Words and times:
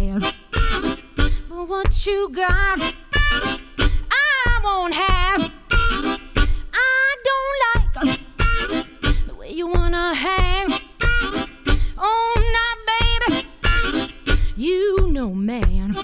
But 0.00 1.68
what 1.68 2.06
you 2.06 2.30
got, 2.30 2.80
I 2.80 4.60
won't 4.64 4.94
have. 4.94 5.52
I 6.72 7.16
don't 7.28 7.56
like 7.66 8.18
the 9.26 9.34
way 9.34 9.52
you 9.52 9.66
wanna 9.66 10.14
hang. 10.14 10.72
Oh, 11.98 12.34
now, 12.56 12.72
baby, 13.28 13.46
you 14.56 15.06
know, 15.08 15.34
man, 15.34 15.98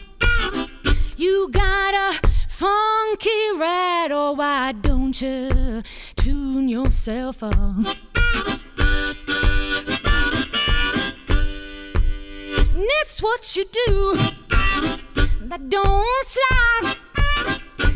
you 1.17 1.49
got 1.51 1.95
a 1.95 2.13
funky 2.49 3.53
rattle. 3.57 4.19
Oh, 4.19 4.33
why 4.33 4.73
don't 4.73 5.19
you 5.23 5.83
tune 6.17 6.69
yourself 6.69 7.43
up? 7.43 7.97
It's 13.07 13.23
what 13.23 13.55
you 13.55 13.65
do 13.87 14.19
that 15.43 15.69
don't 15.69 16.27
slide. 16.27 16.97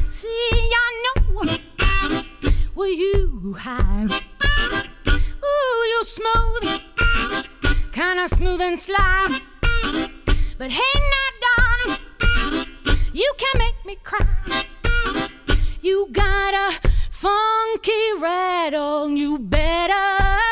See, 0.09 0.71
I 0.85 1.03
know 1.05 1.49
where 2.75 2.89
you 2.89 3.57
hide. 3.59 4.13
Ooh, 5.09 5.85
you're 5.91 6.11
smooth, 6.19 6.81
kinda 7.91 8.29
smooth 8.29 8.61
and 8.61 8.79
slide. 8.79 9.41
But 10.59 10.71
hey, 10.71 10.95
now, 11.15 11.29
darling, 11.45 11.99
you 13.13 13.33
can 13.37 13.55
make 13.59 13.85
me 13.85 13.97
cry. 14.05 14.65
You 15.81 16.07
got 16.13 16.55
a 16.55 16.89
funky 17.11 18.05
rattle, 18.21 19.11
you 19.11 19.41
better 19.41 20.50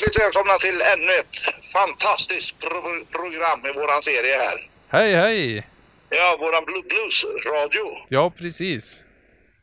Hjärtligt 0.00 0.20
välkomna 0.22 0.54
till 0.58 0.80
ännu 0.94 1.12
ett 1.12 1.36
fantastiskt 1.72 2.58
pro- 2.58 3.04
program 3.12 3.66
i 3.66 3.72
våran 3.72 4.02
serie 4.02 4.36
här. 4.36 4.58
Hej, 4.88 5.14
hej! 5.14 5.66
Ja, 6.10 6.36
våran 6.40 6.64
blu- 6.64 6.88
bluesradio. 6.88 7.86
Ja, 8.08 8.30
precis. 8.38 9.00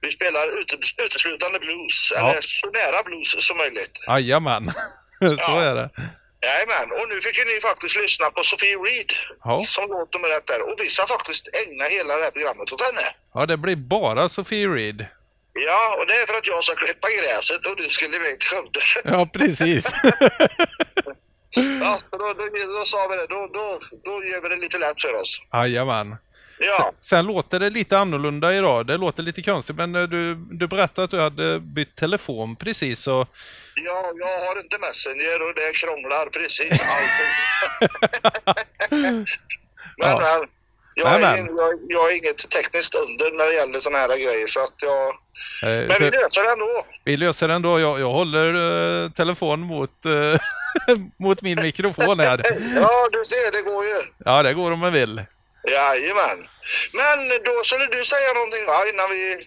Vi 0.02 0.12
spelar 0.12 0.60
ute- 0.62 1.04
uteslutande 1.06 1.60
blues, 1.60 2.12
Ja. 2.16 2.30
eller 2.32 2.42
så 2.42 2.68
nära 2.68 3.04
blues 3.06 3.46
som 3.48 3.58
möjligt. 3.58 4.00
Jajamän. 4.08 4.72
Så 5.22 5.36
Ja. 5.38 5.62
är 5.64 5.76
det. 5.76 5.90
Jajamän, 6.42 6.92
och 6.92 7.10
nu 7.10 7.20
fick 7.22 7.38
ju 7.38 7.46
ni 7.56 7.60
faktiskt 7.62 7.96
lyssna 7.96 8.30
på 8.30 8.44
Sofie 8.44 8.76
Reed 8.78 9.12
Ja. 9.44 9.64
som 9.68 9.90
låter 9.90 10.20
med 10.20 10.30
rätt 10.30 10.48
där. 10.48 10.62
Och 10.70 10.76
vi 10.80 10.90
ska 10.90 11.08
faktiskt 11.08 11.48
ägna 11.68 11.84
hela 11.86 12.18
det 12.18 12.24
här 12.24 12.32
programmet 12.32 12.74
åt 12.74 12.82
henne. 12.82 13.02
ja, 13.34 13.46
det 13.46 13.58
blir 13.58 13.76
bara 13.76 14.30
Sofie 14.30 14.68
Reed. 14.68 15.06
Ja, 15.54 15.96
och 16.00 16.08
det 16.08 16.14
är 16.14 16.28
för 16.28 16.38
att 16.38 16.48
jag 16.48 16.64
ska 16.64 16.76
klippa 16.76 17.08
gräset 17.22 17.66
och 17.66 17.76
du 17.78 17.90
skulle 17.90 18.16
iväg 18.16 18.40
till 18.40 18.50
Skövde. 18.50 18.80
Ja, 19.04 19.30
precis. 19.34 19.92
ja, 21.82 22.00
då, 22.12 22.18
då, 22.18 22.34
då 22.78 22.84
sa 22.86 23.08
vi 23.10 23.16
det, 23.16 23.28
då, 23.30 23.50
då, 23.54 23.80
då 24.04 24.24
gör 24.24 24.42
vi 24.44 24.50
det 24.50 24.56
lite 24.62 24.78
lätt 24.78 25.02
för 25.02 25.14
oss. 25.14 25.40
Jajamän. 25.54 26.16
Ja, 26.64 26.74
Sen, 26.74 26.94
sen 27.02 27.26
låter 27.26 27.60
det 27.60 27.70
lite 27.70 27.98
annorlunda 27.98 28.54
idag. 28.54 28.88
Det 28.88 28.98
låter 28.98 29.24
lite 29.24 29.42
konstigt, 29.42 29.76
men 29.76 29.96
eh, 29.96 30.04
du, 30.04 30.36
du 30.36 30.68
berättade 30.68 31.06
att 31.06 31.12
du 31.12 31.20
hade 31.20 31.60
bytt 31.60 31.96
telefon 31.96 32.56
precis 32.56 33.00
så... 33.00 33.28
ja 33.76 34.12
jag 34.16 34.40
har 34.48 34.60
inte 34.60 34.78
Messenger 34.80 35.48
och 35.50 35.56
det 35.56 35.72
krånglar 35.76 36.26
precis 36.30 36.82
allting. 36.82 37.32
Men, 39.02 39.26
Ja. 39.98 40.20
men 40.40 40.48
jag, 40.96 41.16
är, 41.16 41.22
jag, 41.22 41.80
jag 41.88 42.12
är 42.12 42.18
inget 42.18 42.50
tekniskt 42.50 42.96
under 42.96 43.32
när 43.38 43.46
det 43.48 43.54
gäller 43.56 43.80
såna 43.80 43.98
här 43.98 44.08
grejer 44.08 44.48
så 44.48 44.60
att 44.60 44.74
jag... 44.78 45.08
Eh, 45.64 45.88
Men 45.88 45.92
så 45.98 46.04
vi 46.06 46.12
löser 46.12 46.44
det 46.44 46.52
ändå. 46.52 46.86
vi 47.04 47.18
löser 47.18 47.48
det 47.48 47.54
ändå. 47.54 47.80
Jag, 47.80 48.00
jag 48.00 48.10
håller 48.12 48.48
eh, 49.04 49.10
telefon 49.12 49.60
mot, 49.60 50.06
eh, 50.06 50.40
mot 51.20 51.42
min 51.42 51.56
mikrofon 51.64 52.20
här. 52.20 52.38
Ja, 52.76 53.10
du 53.12 53.22
ser, 53.26 53.52
det 53.52 53.62
går 53.72 53.86
ju. 53.86 54.02
Ja, 54.26 54.44
det 54.44 54.54
går 54.54 54.72
om 54.72 54.80
man 54.80 54.94
vill. 54.94 55.24
Jajamän. 55.70 56.48
Men 56.94 57.18
då 57.46 57.52
skulle 57.64 57.86
du 57.86 58.04
säga 58.06 58.34
någonting 58.34 58.66
va, 58.68 58.90
innan 58.94 59.10
vi... 59.10 59.38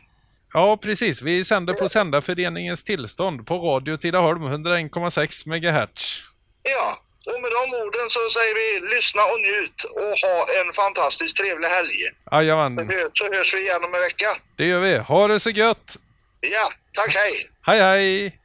Ja, 0.52 0.76
precis. 0.76 1.23
Vi 1.23 1.44
sänder 1.44 1.75
på 1.75 1.88
Sändarföreningens 1.88 2.82
tillstånd 2.85 3.46
på 3.46 3.58
Radio 3.58 3.96
Tidaholm 3.96 4.43
101,6 4.43 5.49
MHz. 5.49 6.23
Ja, 6.62 6.94
och 7.26 7.43
med 7.43 7.50
de 7.59 7.62
orden 7.85 8.11
så 8.11 8.21
säger 8.31 8.55
vi 8.55 8.94
lyssna 8.94 9.23
och 9.23 9.41
njut 9.41 9.85
och 9.85 10.12
ha 10.29 10.37
en 10.61 10.73
fantastiskt 10.73 11.37
trevlig 11.37 11.69
helg. 11.69 11.93
Jajamän, 12.32 12.91
Så 13.12 13.25
hörs 13.35 13.55
vi 13.55 13.61
igen 13.61 13.85
om 13.85 13.94
en 13.94 14.00
vecka. 14.00 14.26
det 14.56 14.65
gör 14.67 14.81
vi. 14.81 14.97
Ha 14.99 15.29
det 15.29 15.41
så 15.41 15.50
gött! 15.50 15.97
Ja, 16.41 16.69
tack 16.93 17.15
hej! 17.17 17.32
Hej 17.67 17.81
hej! 17.81 18.38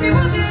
happy, 0.00 0.14
happy. 0.14 0.49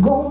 Gom 0.00 0.29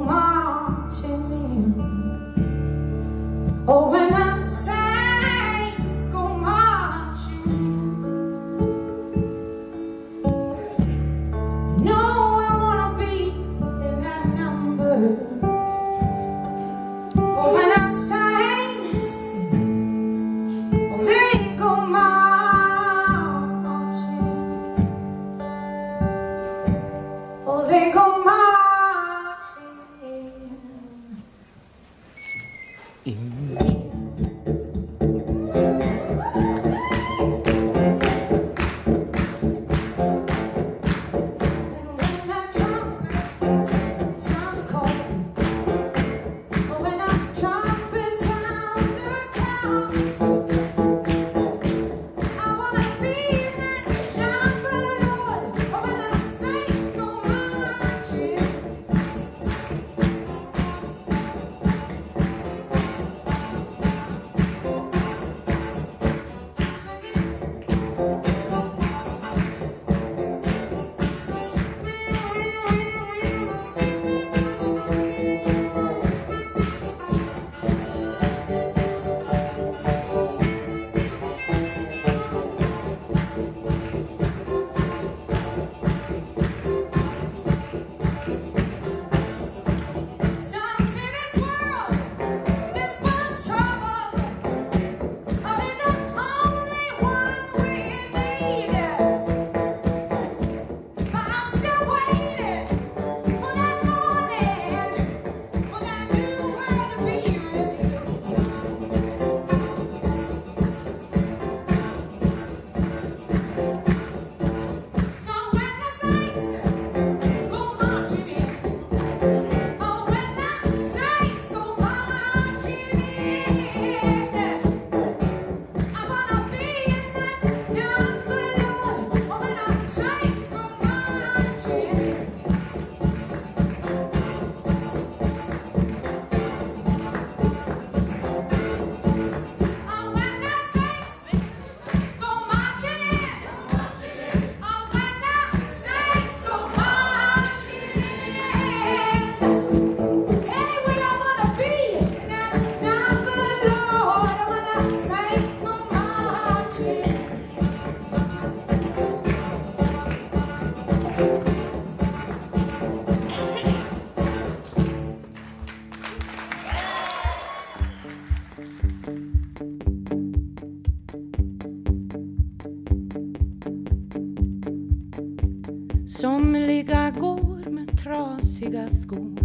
trasiga 178.09 178.89
skor. 178.89 179.37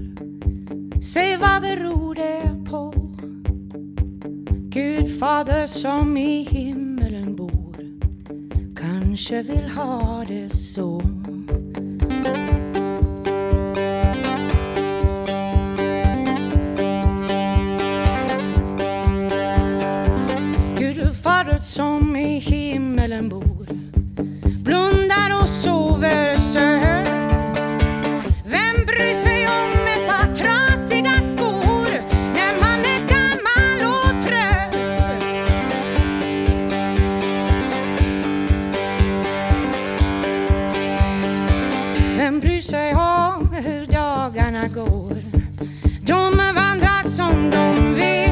Säg 1.03 1.37
vad 1.37 1.63
beror 1.63 2.15
det 2.15 2.71
på? 2.71 2.95
Gud 4.69 5.19
fader 5.19 5.67
som 5.67 6.17
i 6.17 6.43
himmelen 6.43 7.37
bor 7.37 7.77
kanske 8.77 9.43
vill 9.43 9.71
ha 9.71 10.25
det 10.29 10.57
så. 10.57 11.14
Vem 42.25 42.41
bryr 42.41 42.61
sig 42.61 42.95
om 42.95 43.49
hur 43.53 43.87
dagarna 43.87 44.69
går? 44.69 45.15
De 46.07 46.37
vandrar 46.55 47.09
som 47.09 47.51
de 47.51 47.95
vill 47.95 48.24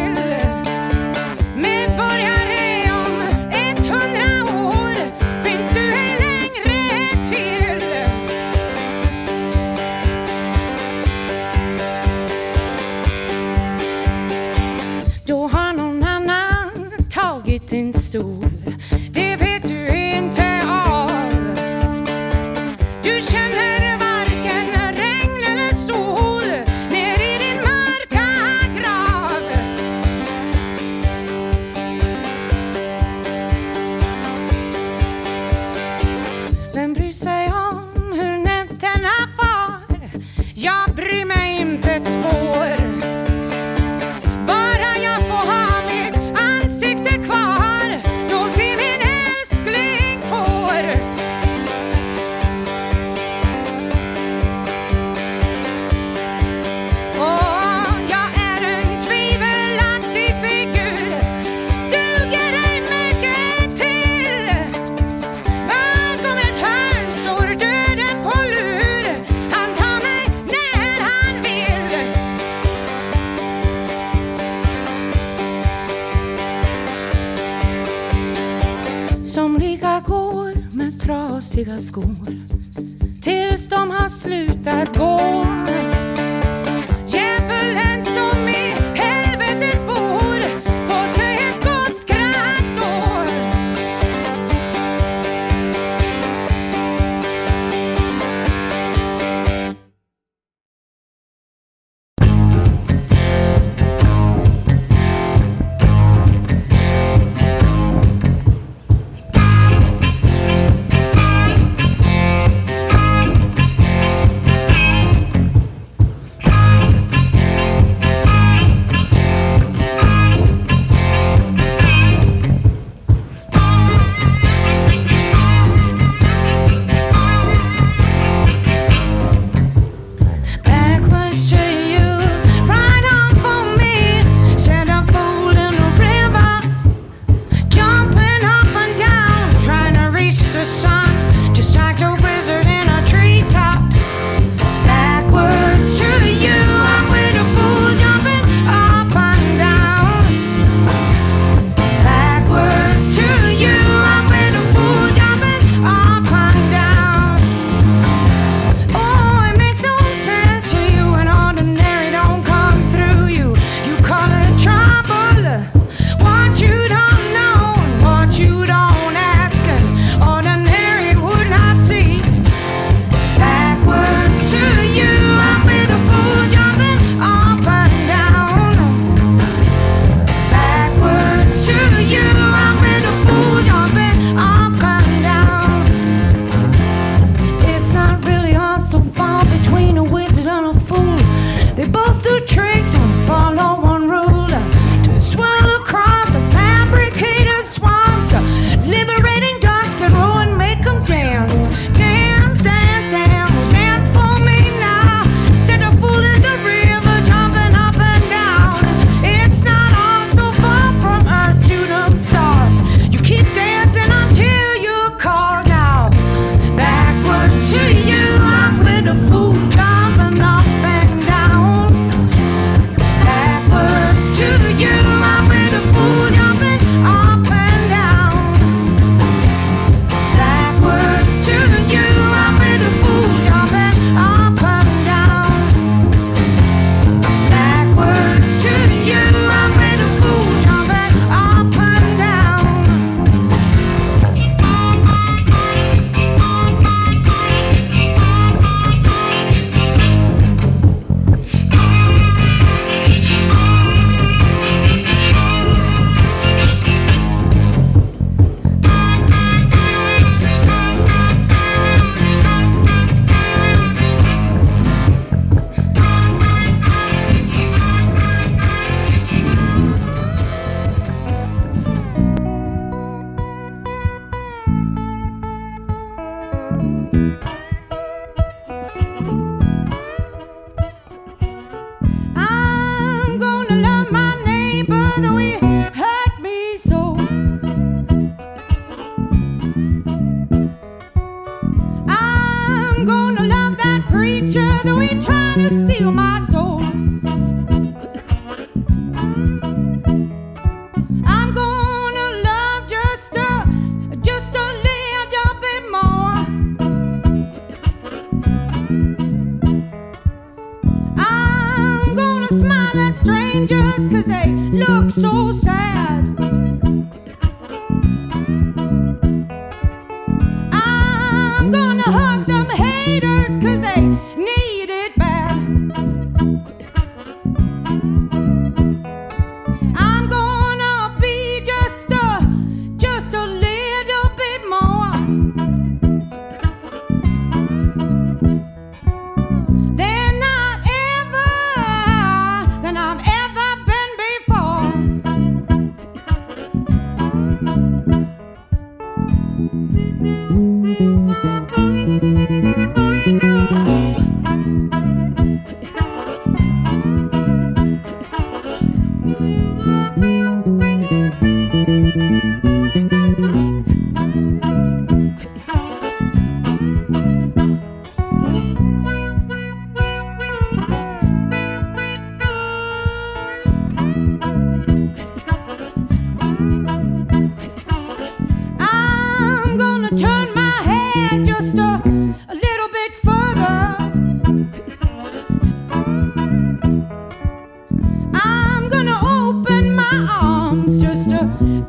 I'm 277.14 277.51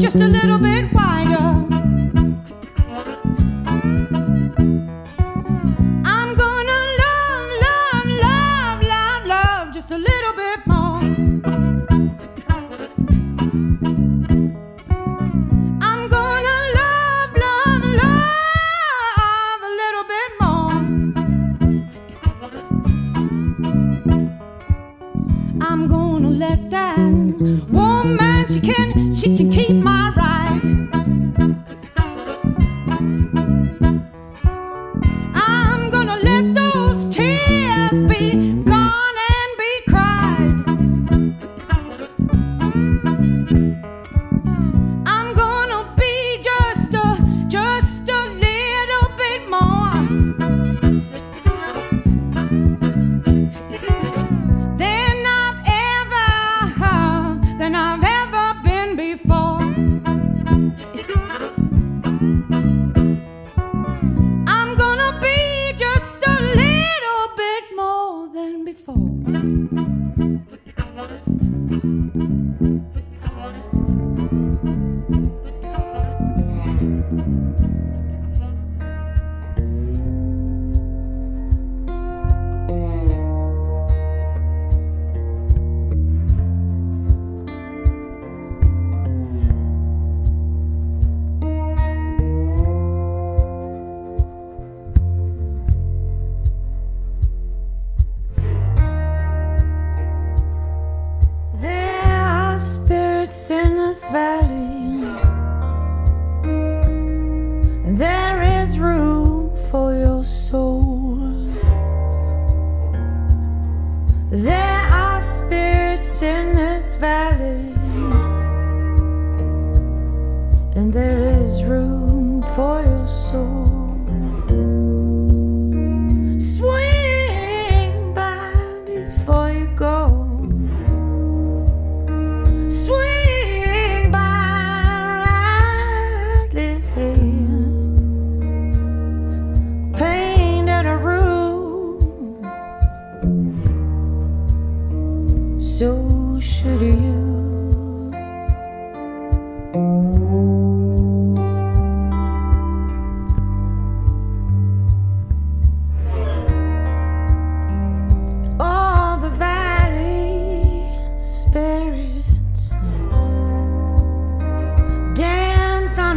just 0.03 0.15
a 0.15 0.27
little 0.27 0.57
bit 0.57 0.91
wild. 0.91 1.12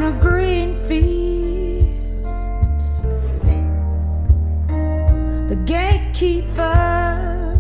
of 0.07 0.21
green 0.21 0.77
fields. 0.87 1.92
The 5.49 5.57
gatekeeper, 5.64 7.57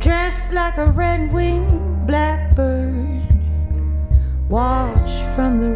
dressed 0.00 0.52
like 0.52 0.78
a 0.78 0.86
red 0.86 1.30
winged 1.34 2.06
blackbird, 2.06 3.28
watched 4.48 5.22
from 5.34 5.58
the 5.60 5.75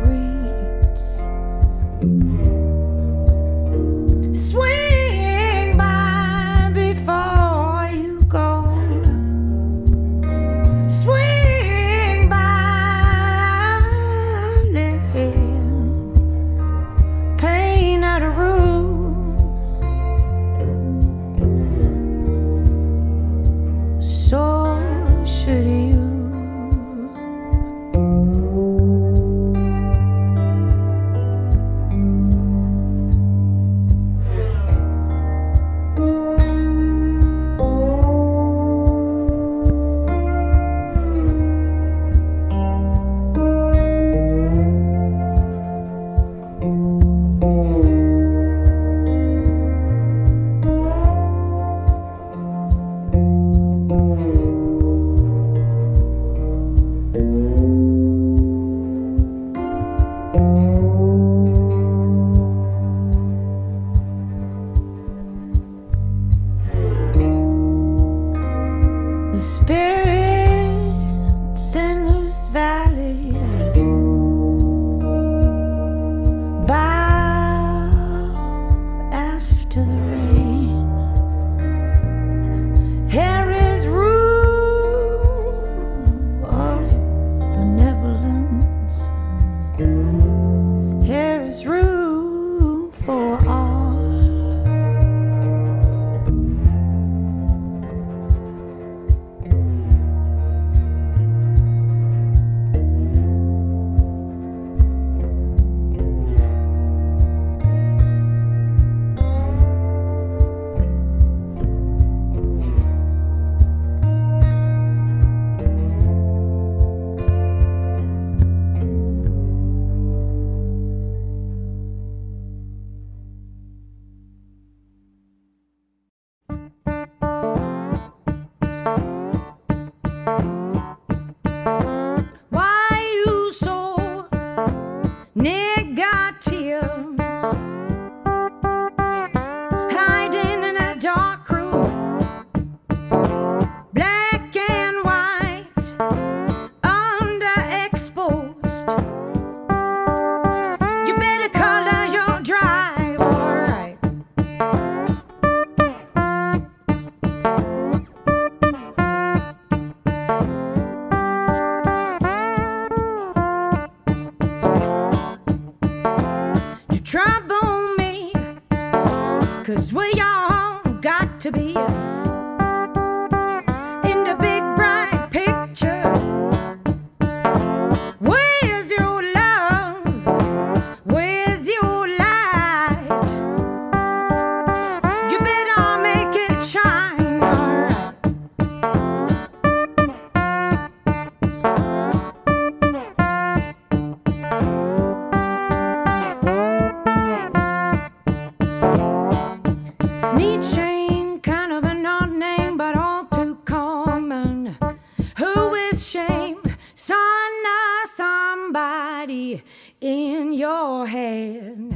somebody 209.20 209.62
in 210.00 210.54
your 210.54 211.04
woo. 211.04 211.92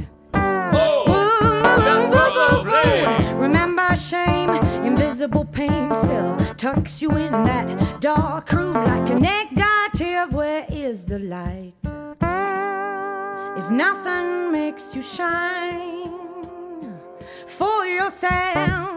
Remember 3.35 3.95
shame, 3.95 4.51
invisible 4.85 5.45
pain 5.45 5.93
still 5.93 6.37
tucks 6.55 7.01
you 7.01 7.09
in 7.11 7.31
that 7.31 7.99
dark 7.99 8.51
room 8.51 8.75
like 8.75 9.09
a 9.09 9.15
negative. 9.15 10.33
Where 10.33 10.65
is 10.69 11.05
the 11.05 11.19
light? 11.19 11.73
If 13.57 13.71
nothing 13.71 14.51
makes 14.51 14.93
you 14.95 15.01
shine 15.01 16.11
for 17.47 17.87
yourself. 17.87 18.94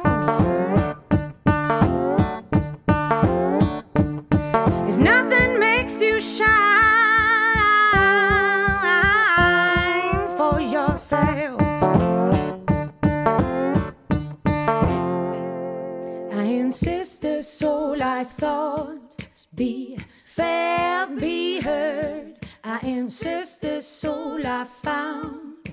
I 18.19 18.25
thought 18.25 19.29
be 19.55 19.97
felt, 20.25 21.21
be 21.21 21.61
heard. 21.61 22.35
I 22.65 22.81
insist 22.81 23.63
this 23.63 23.87
soul 23.87 24.45
I 24.45 24.65
found 24.65 25.73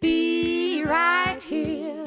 be 0.00 0.82
right 0.82 1.40
here. 1.40 2.02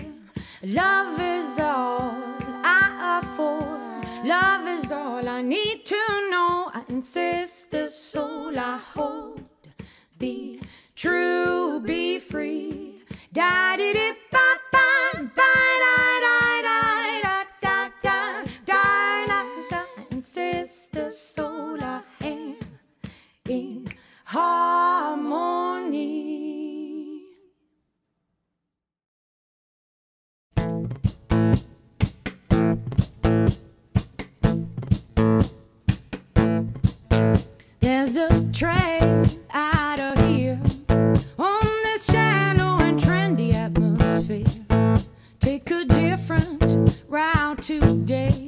Love 0.62 1.22
is 1.22 1.58
all 1.58 2.18
I 2.66 3.22
afford. 3.24 4.28
Love 4.28 4.68
is 4.68 4.92
all 4.92 5.30
I 5.30 5.42
need 5.42 5.86
to 5.86 6.02
know. 6.30 6.70
I 6.74 6.84
insist 6.90 7.72
the 7.72 7.88
soul 7.88 8.60
I 8.60 8.78
hold. 8.78 9.42
Be 10.20 10.60
true, 10.98 11.80
be 11.80 12.20
free. 12.20 13.04
Da 13.32 13.78
di 13.78 13.94
di 13.94 14.12
ba 14.30 14.48
ba 14.74 14.88
ba 15.34 15.54
da 15.84 16.12
soul 21.13 21.78
I 21.80 22.02
am 22.21 22.56
in 23.47 23.88
harmony. 24.26 25.43
There's 37.80 38.17
a 38.17 38.52
train 38.52 39.26
out 39.54 39.99
of 39.99 40.17
here 40.28 40.60
on 41.38 41.65
this 41.84 42.06
shallow 42.06 42.80
and 42.84 42.99
trendy 42.99 43.54
atmosphere. 43.54 44.47
Take 45.39 45.69
a 45.69 45.86
different 45.86 47.04
route 47.08 47.62
today. 47.62 48.42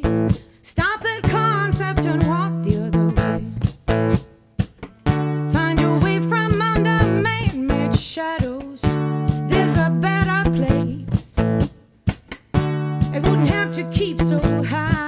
Wouldn't 13.25 13.49
have 13.49 13.71
to 13.71 13.83
keep 13.85 14.21
so 14.21 14.39
high 14.63 15.04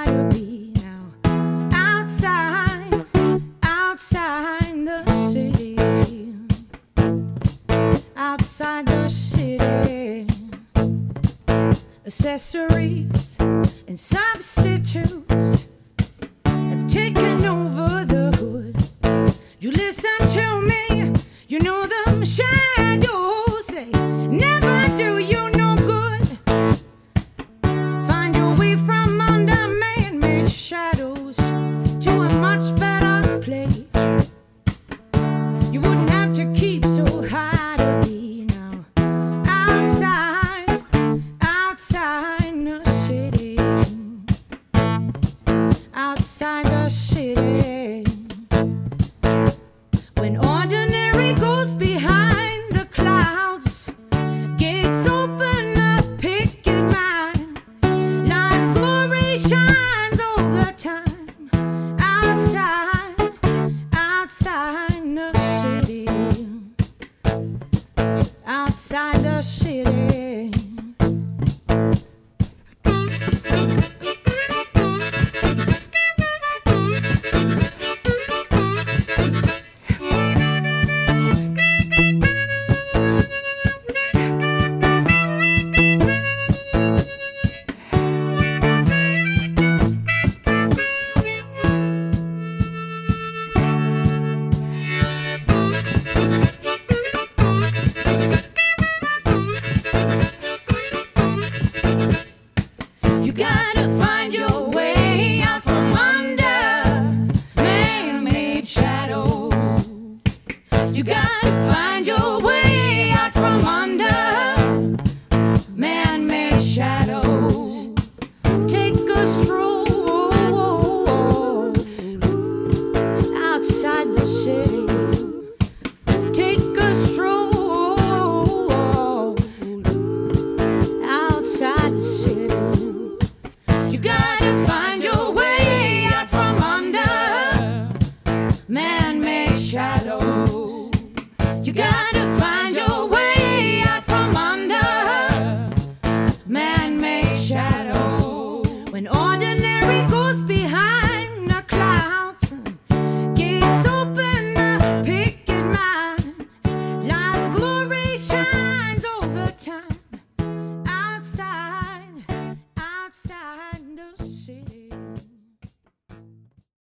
You 110.94 111.04
gotta 111.04 111.74
find 111.74 112.08
your 112.08 112.40
way. 112.40 112.57